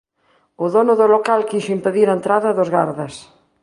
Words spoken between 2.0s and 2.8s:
a entrada dos